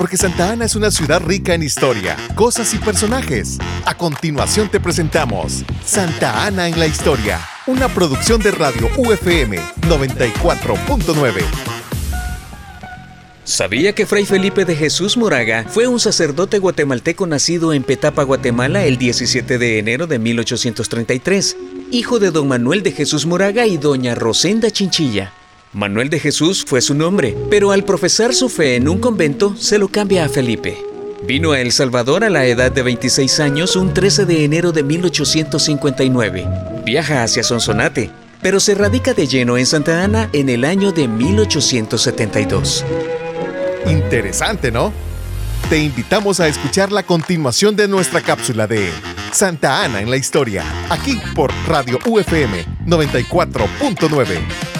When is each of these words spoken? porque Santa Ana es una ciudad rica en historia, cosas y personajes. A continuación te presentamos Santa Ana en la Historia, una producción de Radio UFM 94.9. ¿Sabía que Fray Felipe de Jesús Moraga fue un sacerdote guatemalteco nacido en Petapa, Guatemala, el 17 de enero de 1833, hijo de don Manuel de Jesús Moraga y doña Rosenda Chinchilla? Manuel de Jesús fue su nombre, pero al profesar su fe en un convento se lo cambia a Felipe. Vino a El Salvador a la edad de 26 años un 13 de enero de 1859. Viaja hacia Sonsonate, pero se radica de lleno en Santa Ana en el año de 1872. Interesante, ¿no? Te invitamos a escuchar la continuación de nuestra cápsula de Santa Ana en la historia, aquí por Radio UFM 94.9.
porque 0.00 0.16
Santa 0.16 0.50
Ana 0.50 0.64
es 0.64 0.76
una 0.76 0.90
ciudad 0.90 1.20
rica 1.20 1.52
en 1.52 1.62
historia, 1.62 2.16
cosas 2.34 2.72
y 2.72 2.78
personajes. 2.78 3.58
A 3.84 3.94
continuación 3.94 4.70
te 4.70 4.80
presentamos 4.80 5.62
Santa 5.84 6.46
Ana 6.46 6.68
en 6.68 6.80
la 6.80 6.86
Historia, 6.86 7.38
una 7.66 7.86
producción 7.86 8.40
de 8.40 8.50
Radio 8.50 8.88
UFM 8.96 9.58
94.9. 9.82 11.42
¿Sabía 13.44 13.94
que 13.94 14.06
Fray 14.06 14.24
Felipe 14.24 14.64
de 14.64 14.74
Jesús 14.74 15.18
Moraga 15.18 15.66
fue 15.68 15.86
un 15.86 16.00
sacerdote 16.00 16.60
guatemalteco 16.60 17.26
nacido 17.26 17.74
en 17.74 17.82
Petapa, 17.82 18.22
Guatemala, 18.22 18.86
el 18.86 18.96
17 18.96 19.58
de 19.58 19.78
enero 19.78 20.06
de 20.06 20.18
1833, 20.18 21.58
hijo 21.90 22.18
de 22.18 22.30
don 22.30 22.48
Manuel 22.48 22.82
de 22.82 22.92
Jesús 22.92 23.26
Moraga 23.26 23.66
y 23.66 23.76
doña 23.76 24.14
Rosenda 24.14 24.70
Chinchilla? 24.70 25.34
Manuel 25.72 26.10
de 26.10 26.18
Jesús 26.18 26.64
fue 26.66 26.80
su 26.80 26.94
nombre, 26.94 27.36
pero 27.48 27.70
al 27.70 27.84
profesar 27.84 28.34
su 28.34 28.48
fe 28.48 28.74
en 28.74 28.88
un 28.88 28.98
convento 28.98 29.54
se 29.56 29.78
lo 29.78 29.86
cambia 29.86 30.24
a 30.24 30.28
Felipe. 30.28 30.76
Vino 31.22 31.52
a 31.52 31.60
El 31.60 31.70
Salvador 31.70 32.24
a 32.24 32.30
la 32.30 32.44
edad 32.44 32.72
de 32.72 32.82
26 32.82 33.38
años 33.38 33.76
un 33.76 33.94
13 33.94 34.24
de 34.24 34.44
enero 34.44 34.72
de 34.72 34.82
1859. 34.82 36.48
Viaja 36.84 37.22
hacia 37.22 37.44
Sonsonate, 37.44 38.10
pero 38.42 38.58
se 38.58 38.74
radica 38.74 39.14
de 39.14 39.28
lleno 39.28 39.56
en 39.58 39.66
Santa 39.66 40.02
Ana 40.02 40.28
en 40.32 40.48
el 40.48 40.64
año 40.64 40.90
de 40.90 41.06
1872. 41.06 42.84
Interesante, 43.86 44.72
¿no? 44.72 44.92
Te 45.68 45.78
invitamos 45.78 46.40
a 46.40 46.48
escuchar 46.48 46.90
la 46.90 47.04
continuación 47.04 47.76
de 47.76 47.86
nuestra 47.86 48.22
cápsula 48.22 48.66
de 48.66 48.90
Santa 49.30 49.84
Ana 49.84 50.00
en 50.00 50.10
la 50.10 50.16
historia, 50.16 50.64
aquí 50.88 51.20
por 51.36 51.52
Radio 51.68 52.00
UFM 52.06 52.66
94.9. 52.86 54.79